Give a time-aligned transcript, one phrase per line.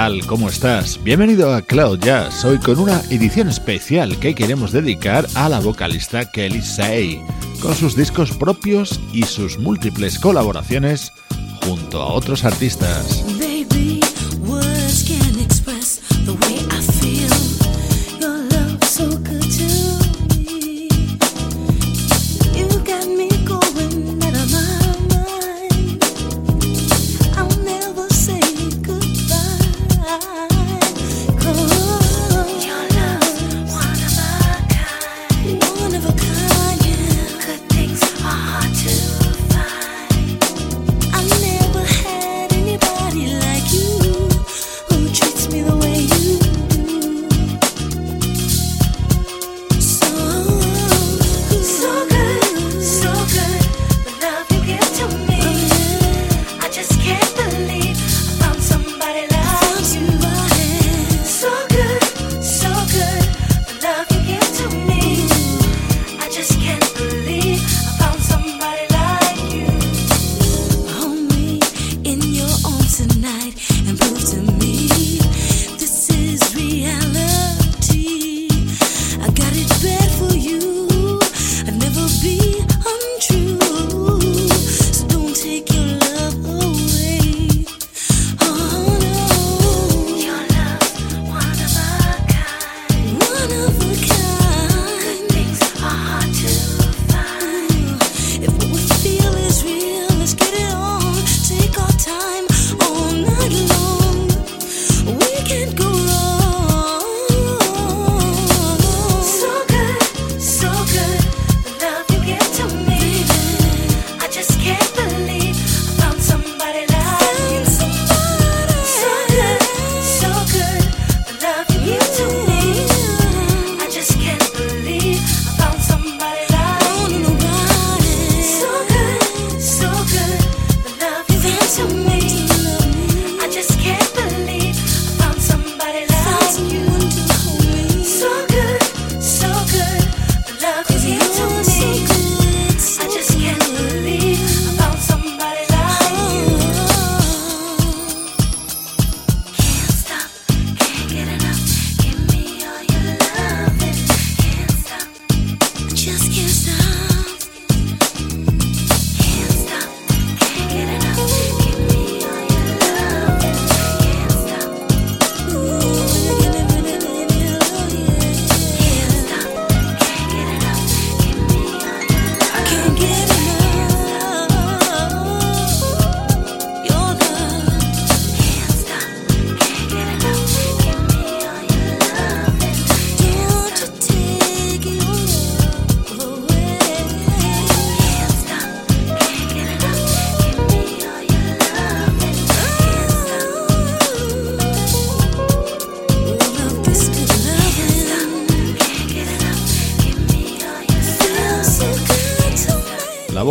[0.00, 0.24] Tal?
[0.24, 0.98] ¿Cómo estás?
[1.04, 6.30] Bienvenido a Cloud Jazz, hoy con una edición especial que queremos dedicar a la vocalista
[6.30, 7.20] Kelly Say,
[7.60, 11.12] con sus discos propios y sus múltiples colaboraciones
[11.66, 13.39] junto a otros artistas.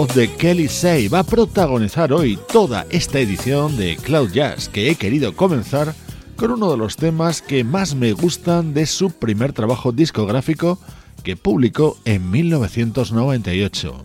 [0.07, 4.95] De Kelly Say va a protagonizar hoy toda esta edición de Cloud Jazz que he
[4.95, 5.93] querido comenzar
[6.37, 10.79] con uno de los temas que más me gustan de su primer trabajo discográfico
[11.21, 14.01] que publicó en 1998.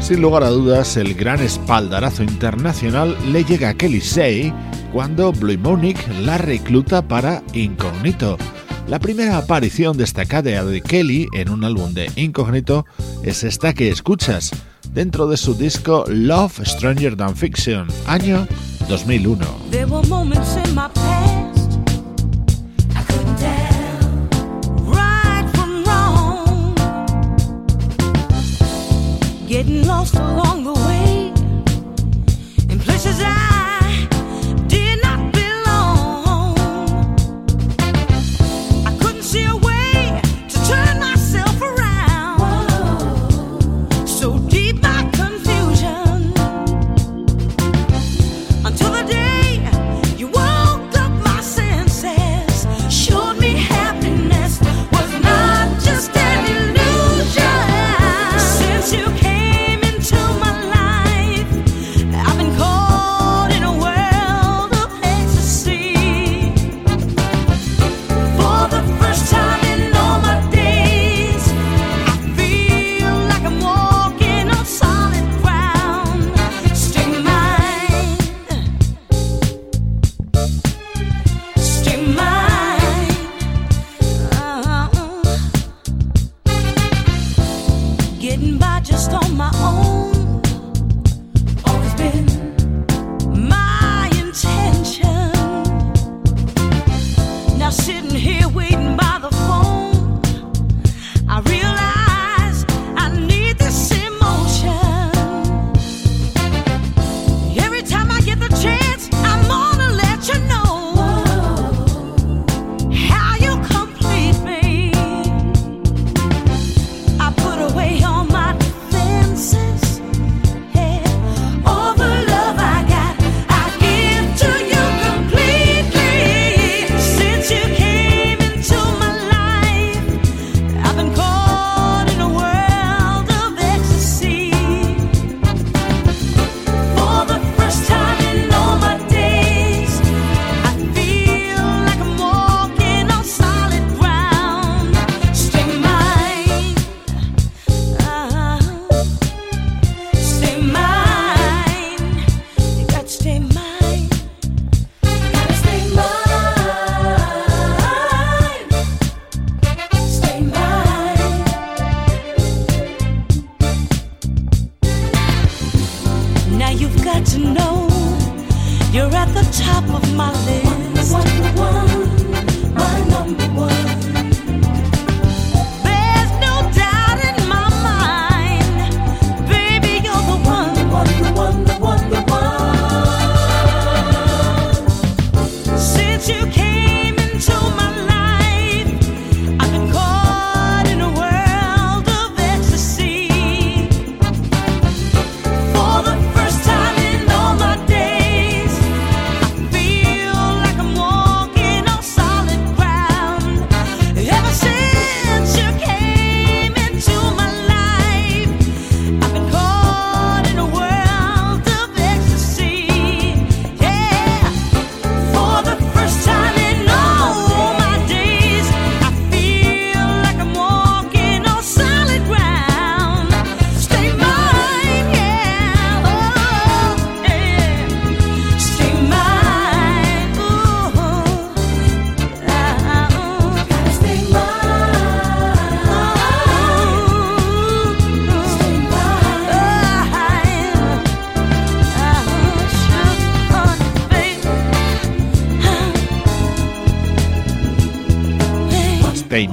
[0.00, 4.54] Sin lugar a dudas, el gran espaldarazo internacional le llega a Kelly Say
[4.96, 8.38] cuando Blue Monique la recluta para Incognito.
[8.88, 12.86] La primera aparición destacada de Kelly en un álbum de Incognito
[13.22, 14.52] es esta que escuchas,
[14.94, 18.48] dentro de su disco Love Stranger Than Fiction, año
[18.88, 19.44] 2001.
[29.46, 30.45] getting lost along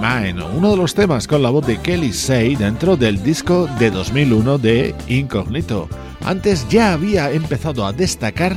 [0.03, 4.57] uno de los temas con la voz de Kelly Say dentro del disco de 2001
[4.57, 5.87] de Incognito.
[6.25, 8.54] Antes ya había empezado a destacar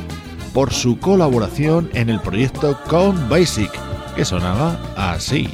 [0.52, 3.70] por su colaboración en el proyecto Con Basic,
[4.16, 5.48] que sonaba así.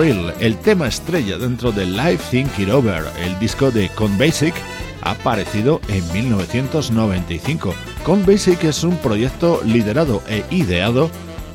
[0.00, 4.54] El tema estrella dentro de Live Think It Over, el disco de Con Basic,
[5.02, 7.74] aparecido en 1995.
[8.04, 11.10] Con Basic es un proyecto liderado e ideado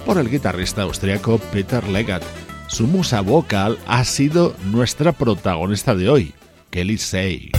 [0.06, 2.22] por el guitarrista austriaco Peter Legat.
[2.68, 6.34] Su musa vocal ha sido nuestra protagonista de hoy,
[6.70, 7.52] Kelly Say.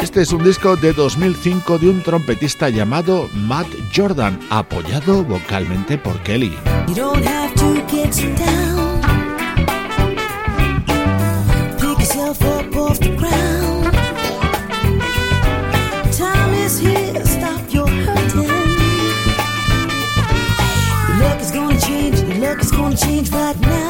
[0.00, 6.22] Este es un disco de 2005 de un trompetista llamado Matt Jordan, apoyado vocalmente por
[6.22, 6.56] Kelly.
[6.88, 9.00] You don't have to get down.
[11.78, 13.84] Pick yourself up off the ground.
[16.12, 18.48] Time is here, stop your hurting.
[21.20, 23.83] Luck is gonna change, luck is gonna change right now.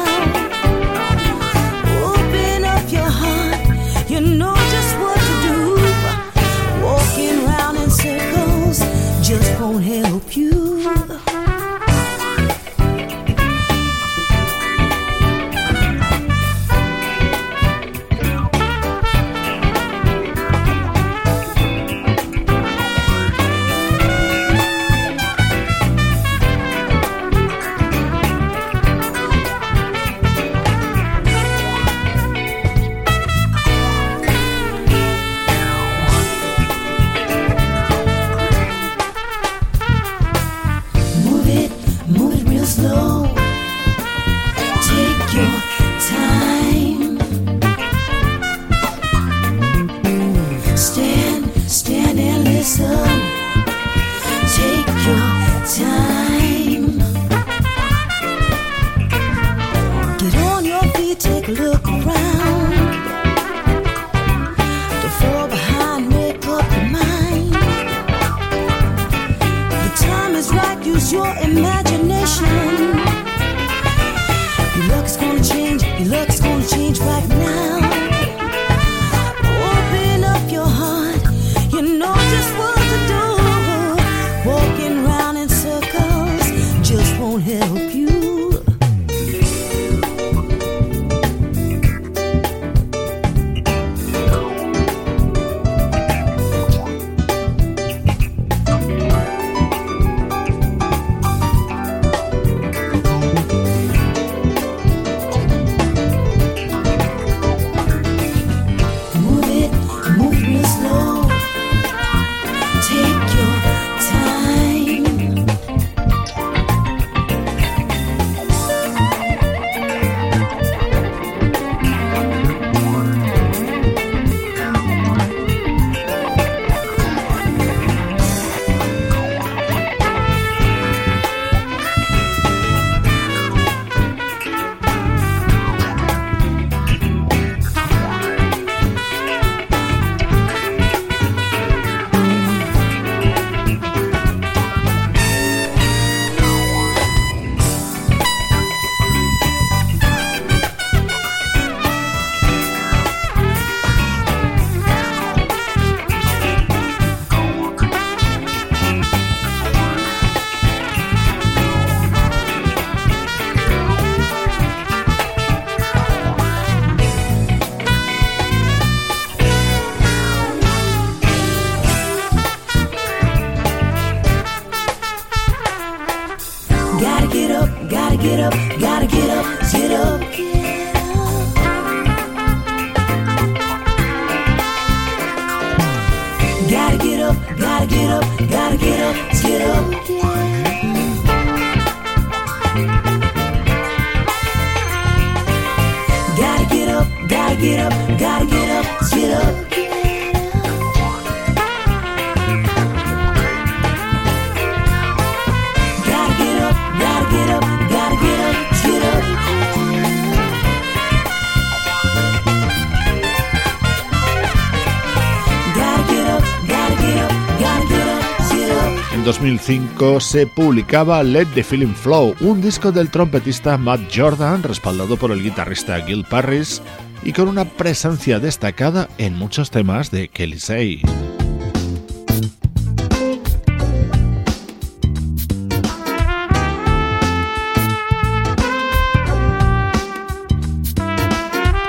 [220.19, 225.41] Se publicaba Let the Feeling Flow, un disco del trompetista Matt Jordan, respaldado por el
[225.41, 226.79] guitarrista Gil Parris
[227.23, 231.01] y con una presencia destacada en muchos temas de Kelly Say.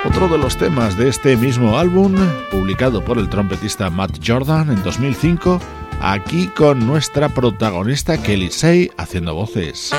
[0.06, 2.14] Otro de los temas de este mismo álbum,
[2.50, 5.60] publicado por el trompetista Matt Jordan en 2005,
[6.00, 9.92] aquí con nuestra protagonista Kelly Say haciendo voces.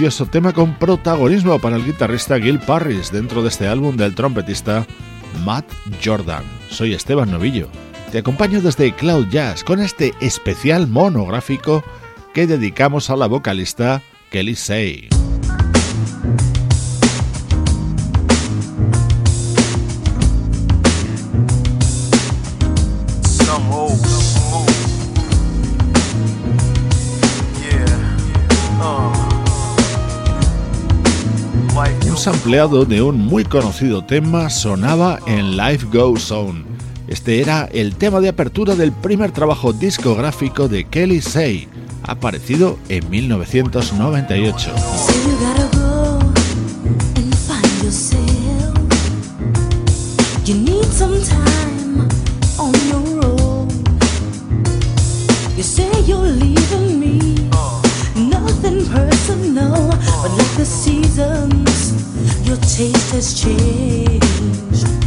[0.00, 4.86] Delicioso tema con protagonismo para el guitarrista Gil Parris dentro de este álbum del trompetista
[5.44, 5.70] Matt
[6.02, 6.42] Jordan.
[6.70, 7.68] Soy Esteban Novillo.
[8.10, 11.84] Te acompaño desde Cloud Jazz con este especial monográfico
[12.32, 15.19] que dedicamos a la vocalista Kelly Say.
[32.20, 36.66] Sampleado de un muy conocido tema sonaba en Life Goes On.
[37.08, 41.66] Este era el tema de apertura del primer trabajo discográfico de Kelly Say,
[42.02, 44.70] aparecido en 1998.
[62.50, 64.99] Your taste has changed.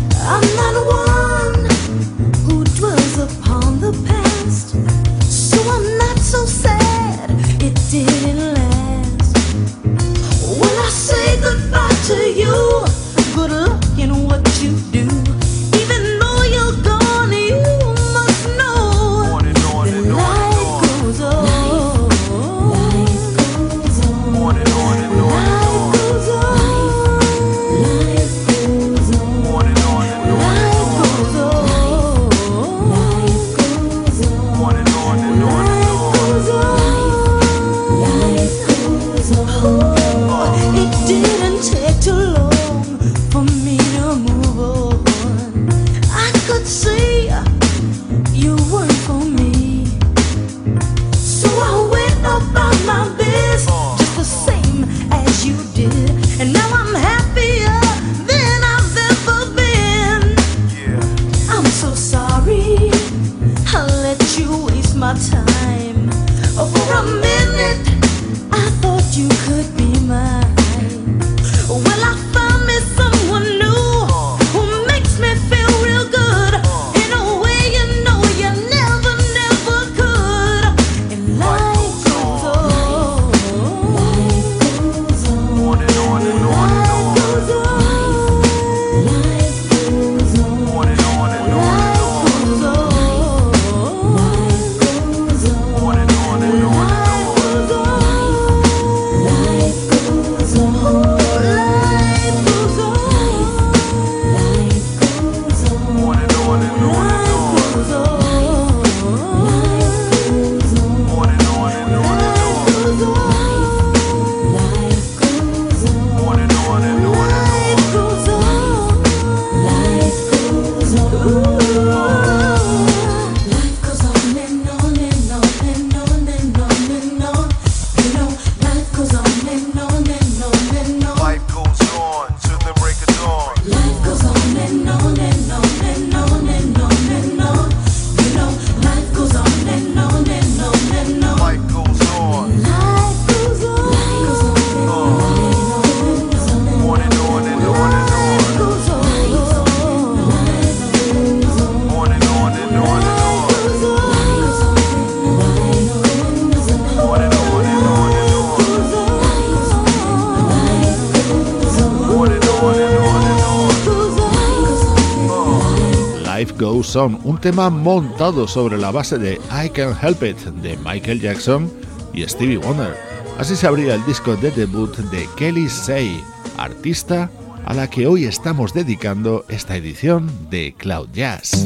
[166.93, 171.73] Son, un tema montado sobre la base de I Can Help It de Michael Jackson
[172.13, 172.95] y Stevie Wonder.
[173.39, 176.23] Así se abría el disco de debut de Kelly Say,
[176.56, 177.32] artista
[177.65, 181.65] a la que hoy estamos dedicando esta edición de Cloud Jazz.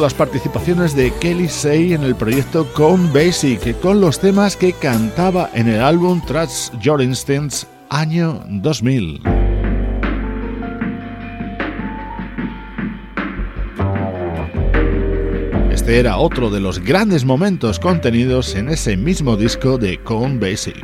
[0.00, 5.50] las participaciones de Kelly Say en el proyecto Con Basic, con los temas que cantaba
[5.54, 9.22] en el álbum Trust Your Instincts año 2000.
[15.70, 20.76] Este era otro de los grandes momentos contenidos en ese mismo disco de Con Basic.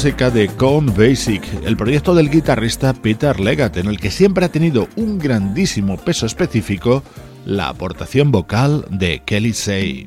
[0.00, 4.48] música de Con Basic, el proyecto del guitarrista Peter Leggett, en el que siempre ha
[4.48, 7.02] tenido un grandísimo peso específico
[7.44, 10.06] la aportación vocal de Kelly Say.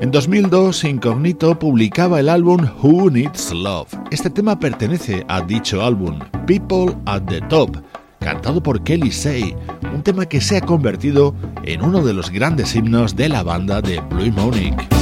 [0.00, 3.92] En 2002, Incognito publicaba el álbum Who Needs Love.
[4.10, 7.76] Este tema pertenece a dicho álbum, People at the Top,
[8.18, 9.54] cantado por Kelly Say,
[9.92, 13.82] un tema que se ha convertido en uno de los grandes himnos de la banda
[13.82, 14.97] de Blue Monique.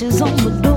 [0.00, 0.69] scratches on the door.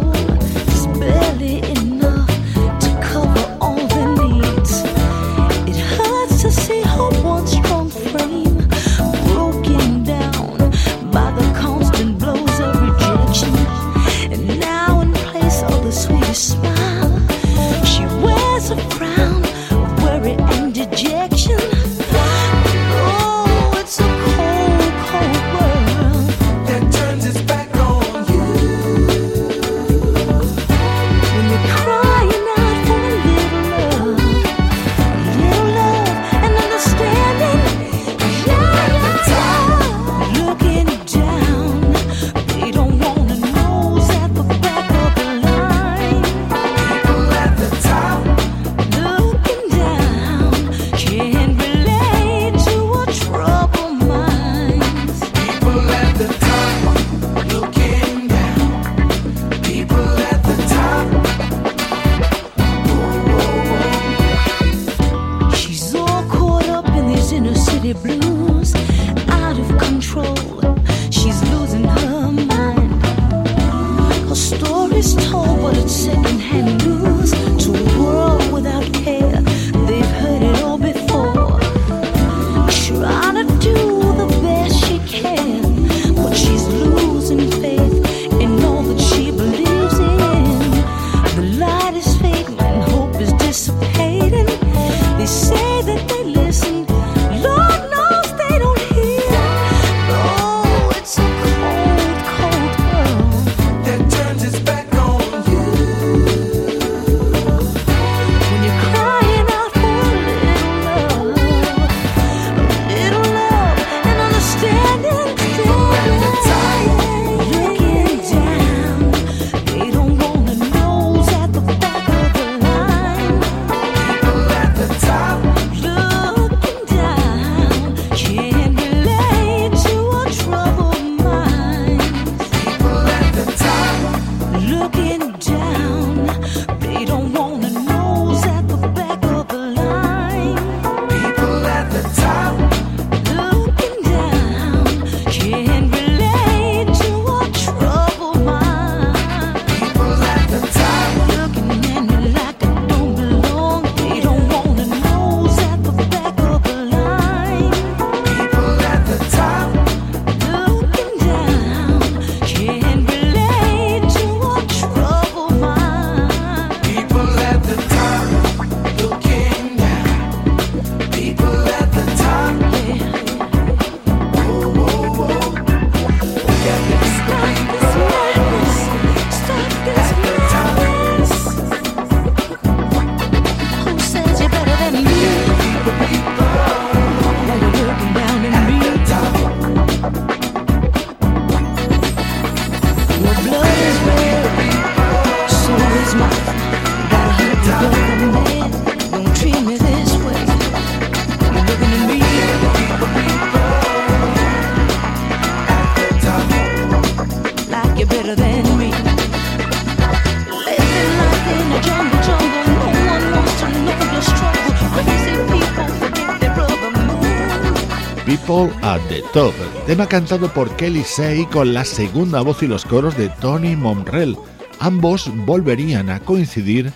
[219.33, 219.53] Top,
[219.85, 224.37] tema cantado por Kelly Say con la segunda voz y los coros de Tony Monrell.
[224.79, 226.93] Ambos volverían a coincidir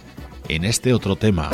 [0.47, 1.49] en este otro tema.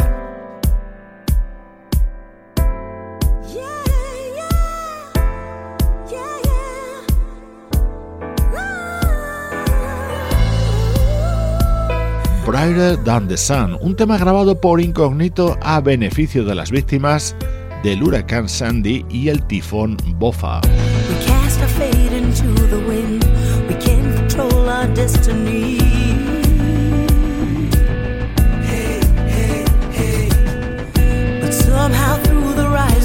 [12.46, 17.36] Brighter Than the Sun, un tema grabado por Incognito a beneficio de las víctimas
[17.84, 20.62] del huracán Sandy y el tifón Bofa.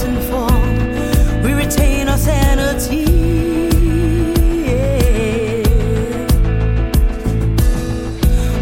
[0.00, 3.04] And fall, we retain our sanity.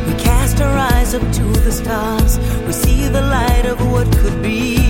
[0.06, 2.38] We cast our eyes up to the stars.
[2.66, 4.85] We see the light of what could be.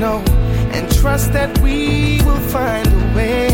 [0.00, 0.24] know
[0.72, 3.49] and trust that we will find a way.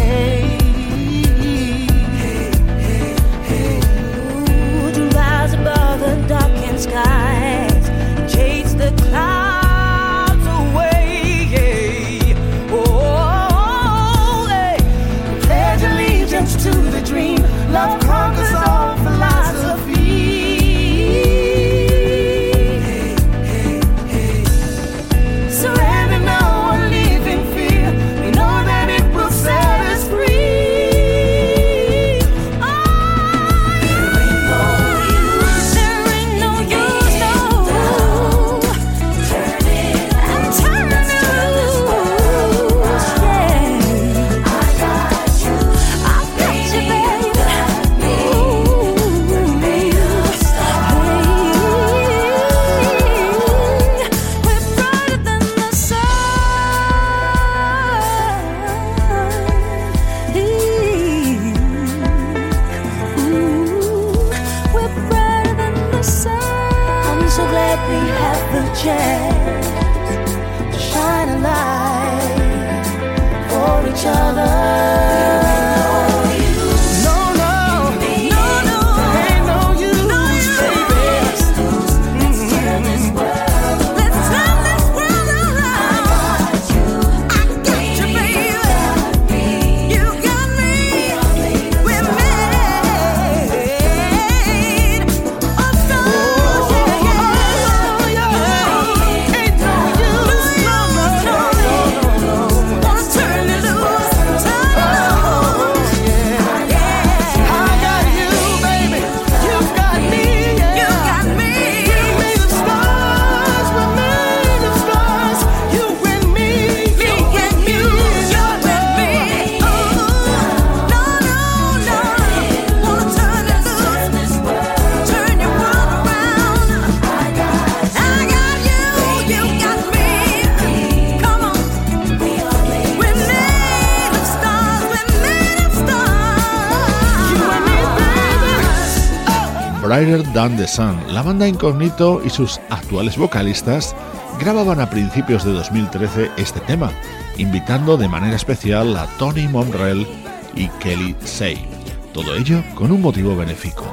[139.97, 141.15] Brighter Than the Sun.
[141.15, 143.97] La banda Incognito y sus actuales vocalistas
[144.39, 146.93] grababan a principios de 2013 este tema,
[147.39, 150.07] invitando de manera especial a Tony Monrell
[150.55, 151.67] y Kelly Say.
[152.13, 153.87] Todo ello con un motivo benéfico.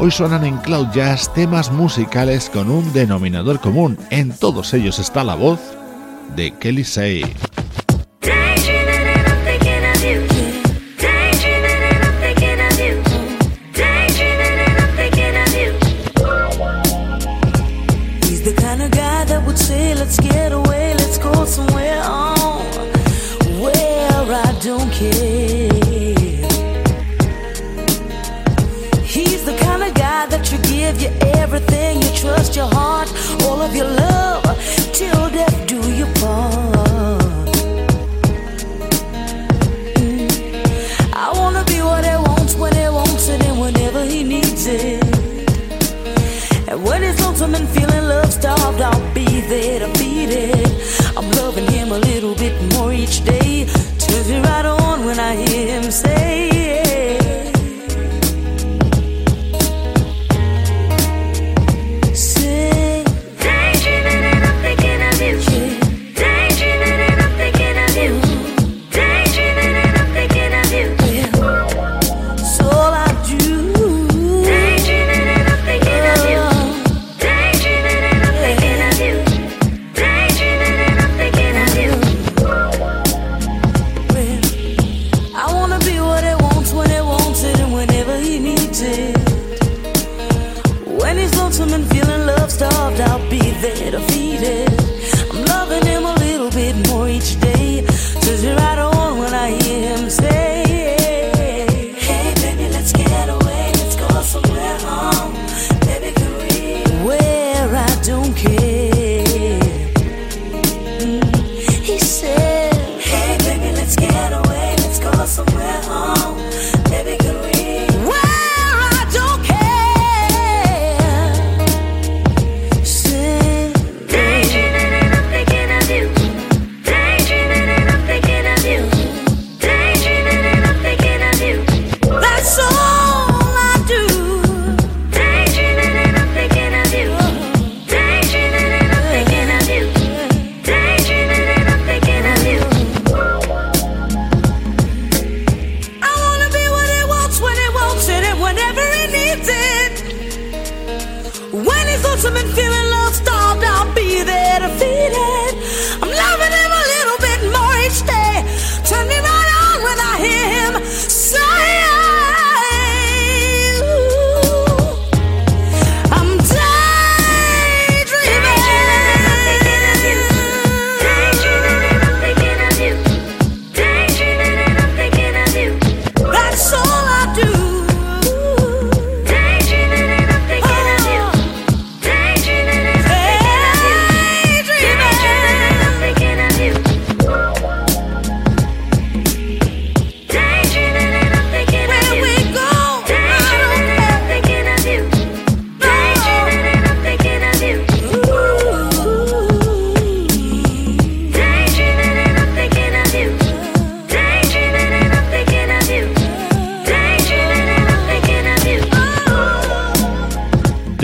[0.00, 3.96] Hoy suenan en Cloud Jazz temas musicales con un denominador común.
[4.10, 5.60] En todos ellos está la voz
[6.34, 7.22] de Kelly Say.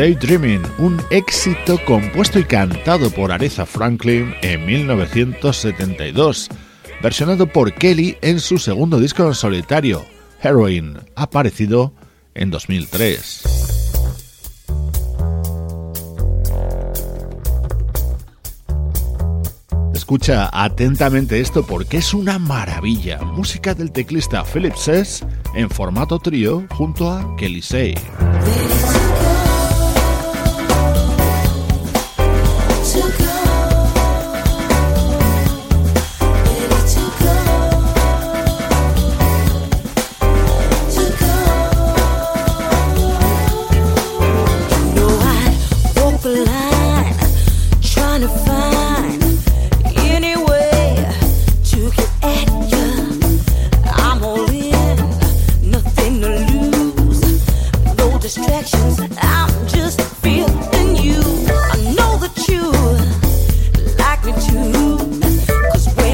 [0.03, 6.49] Daydreaming, un éxito compuesto y cantado por Aretha Franklin en 1972,
[7.01, 10.05] versionado por Kelly en su segundo disco en solitario,
[10.43, 11.93] Heroin, aparecido
[12.35, 13.45] en 2003.
[19.95, 23.23] Escucha atentamente esto porque es una maravilla.
[23.23, 25.25] Música del teclista Philip Sess
[25.55, 27.95] en formato trío junto a Kelly Say.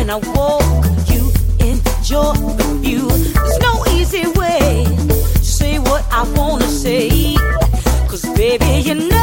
[0.08, 0.62] when I walk,
[1.10, 1.30] you
[1.60, 2.34] in your
[2.80, 3.08] view.
[3.08, 7.34] There's no easy way to say what I wanna say.
[8.08, 9.17] Cause baby, you know.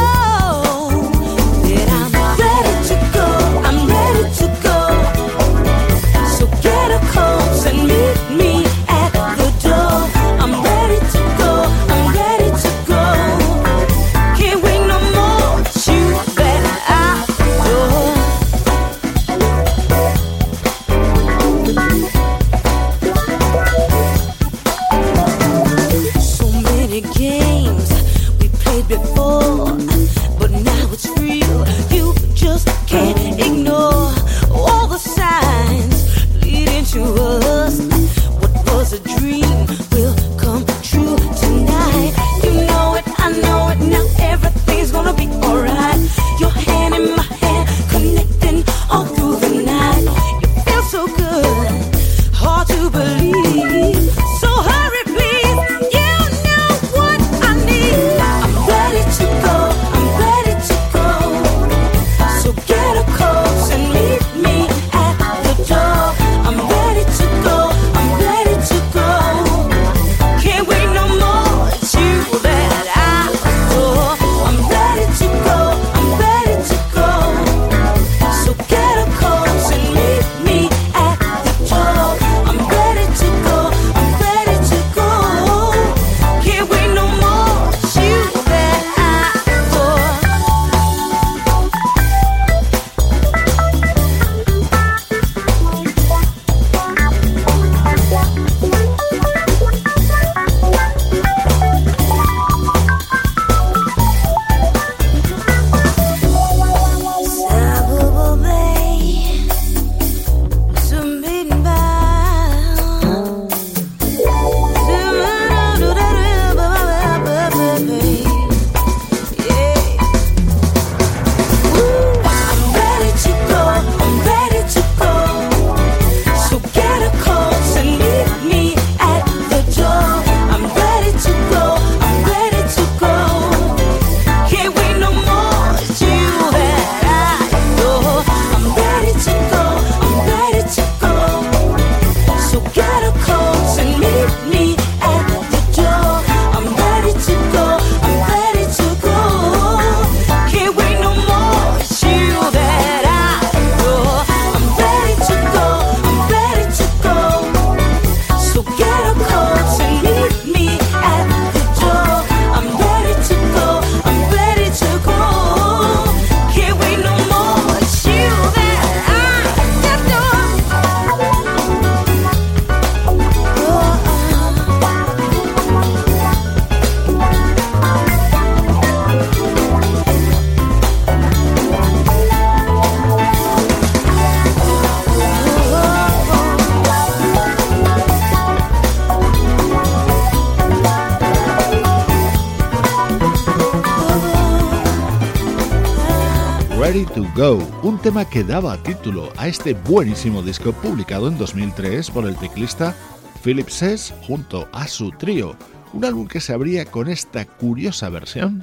[198.06, 202.94] Tema que daba título a este buenísimo disco publicado en 2003 por el teclista
[203.42, 205.56] Philip Sess junto a su trío,
[205.92, 208.62] un álbum que se abría con esta curiosa versión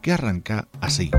[0.00, 1.10] que arranca así.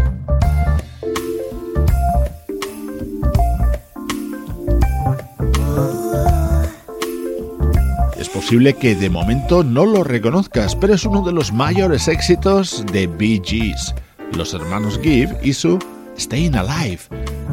[8.18, 12.86] Es posible que de momento no lo reconozcas, pero es uno de los mayores éxitos
[12.94, 13.94] de Bee Gees
[14.32, 15.78] los hermanos Gibb y su
[16.18, 17.00] Staying Alive,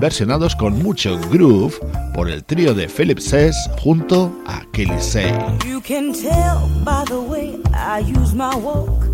[0.02, 1.78] versionados con mucho groove
[2.12, 5.32] por el trío de Philip Sess junto a Kelly Say.
[5.64, 9.04] You can tell by the way I use my walk.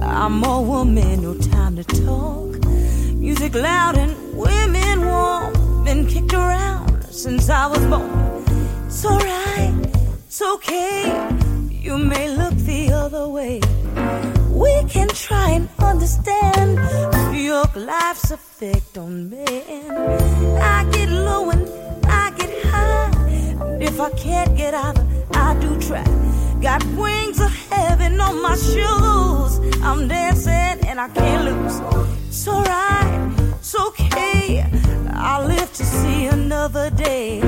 [0.00, 2.64] I'm a woman, no time to talk.
[3.16, 5.84] Music loud and women warm.
[5.84, 8.44] Been kicked around since I was born.
[8.86, 9.74] It's alright,
[10.28, 11.12] it's okay.
[11.72, 13.60] You may look the other way.
[14.88, 16.78] Can try and understand
[17.56, 19.90] York life's effect on men.
[20.60, 21.64] I get low and
[22.06, 23.10] I get high.
[23.60, 24.98] And if I can't get out,
[25.32, 26.04] I do try.
[26.60, 29.52] Got wings of heaven on my shoes.
[29.82, 31.76] I'm dancing and I can't lose.
[32.28, 34.66] It's alright, it's okay.
[35.12, 37.40] I'll live to see another day.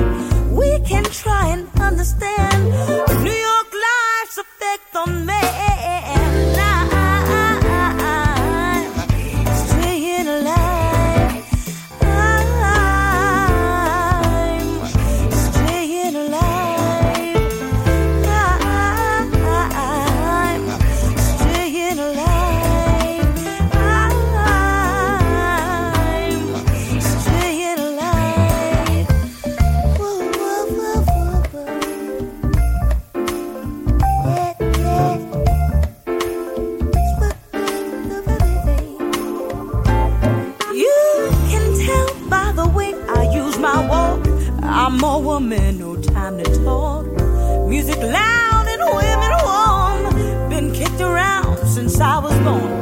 [0.59, 2.59] We can try and understand
[3.23, 5.25] New York life's effect on
[43.59, 44.25] my walk.
[44.63, 47.05] I'm a woman, no time to talk.
[47.67, 50.49] Music loud and women warm.
[50.49, 52.78] Been kicked around since I was born.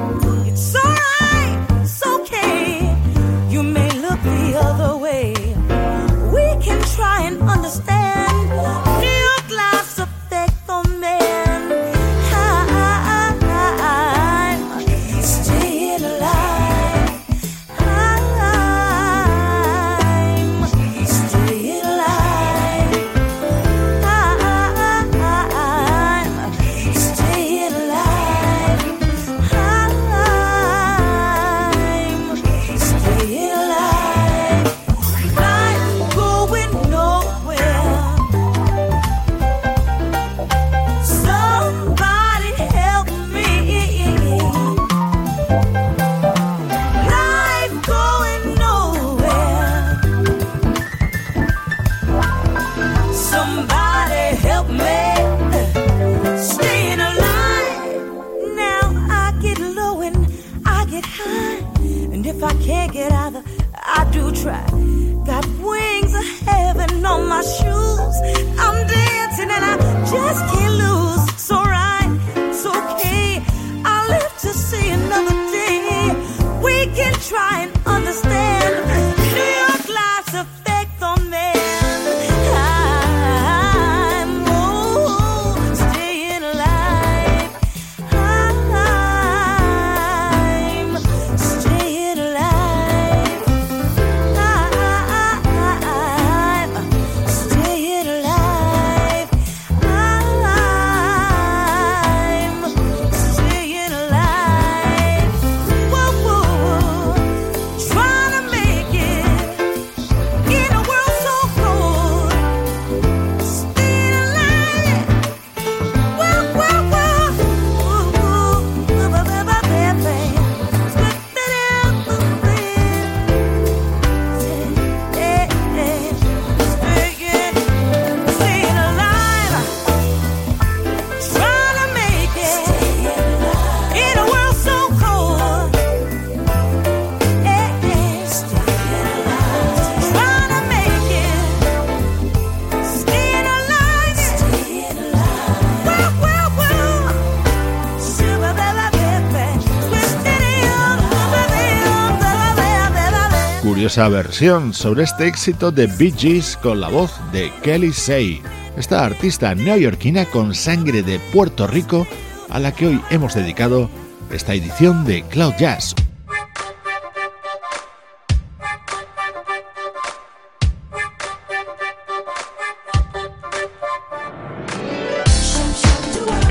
[153.87, 158.41] Versión sobre este éxito de Bee Gees con la voz de Kelly Say,
[158.75, 162.05] esta artista neoyorquina con sangre de Puerto Rico
[162.49, 163.89] a la que hoy hemos dedicado
[164.29, 165.95] esta edición de Cloud Jazz.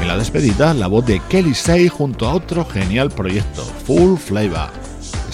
[0.00, 4.85] En la despedida, la voz de Kelly Say junto a otro genial proyecto, Full Flavor.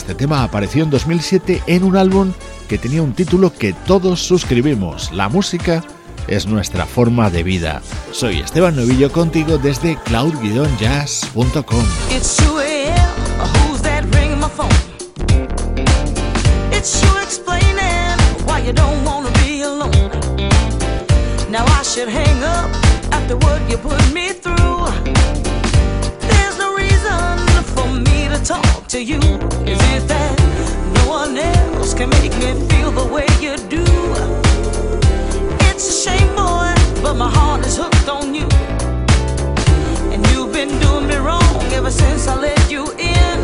[0.03, 2.33] Este tema apareció en 2007 en un álbum
[2.69, 5.85] que tenía un título que todos suscribimos, La música
[6.27, 7.83] es nuestra forma de vida.
[8.11, 11.85] Soy Esteban Novillo contigo desde cloud-jazz.com.
[21.49, 22.71] Now I should hang up
[23.13, 24.62] after what you put me through.
[28.93, 30.37] to you is it that
[30.97, 33.83] no one else can make me feel the way you do?
[35.71, 38.47] It's a shame, boy, but my heart is hooked on you.
[40.13, 43.43] And you've been doing me wrong ever since I let you in.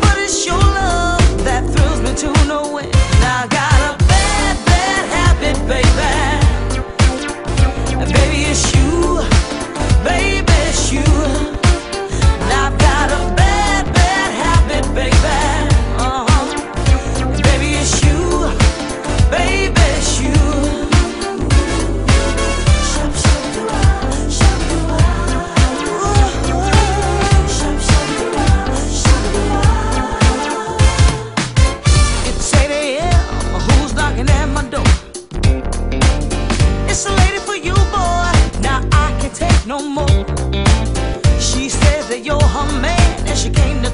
[0.00, 2.94] But it's your love that thrills me to no end.
[2.94, 6.12] I got a bad, bad habit, baby.
[8.12, 9.18] Baby, it's you.
[10.04, 11.45] Baby, it's you.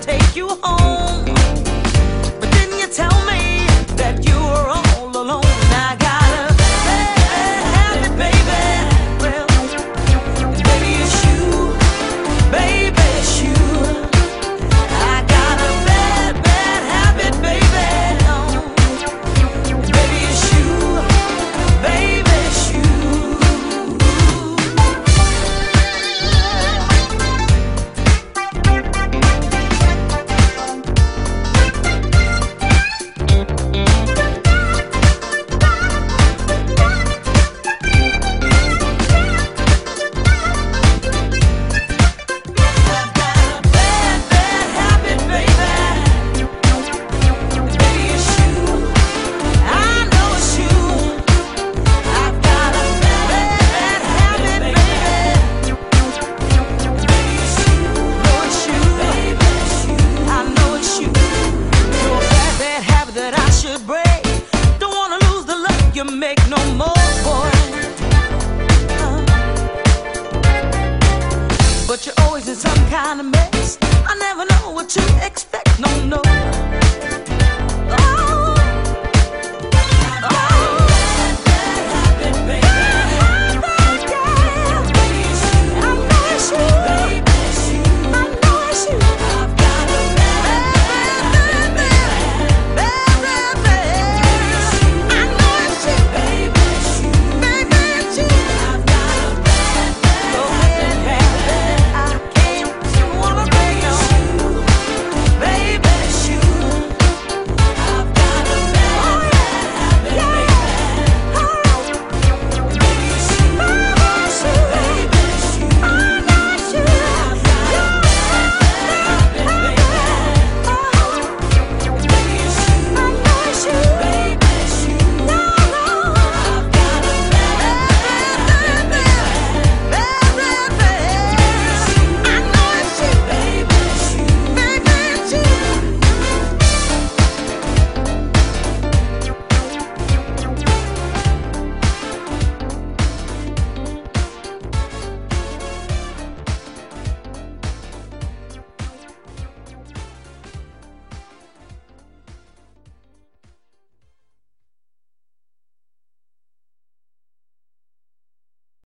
[0.02, 0.81] take you home.